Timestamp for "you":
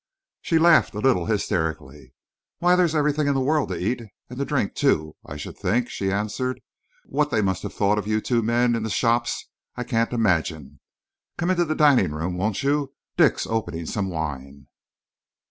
8.07-8.19, 12.63-12.95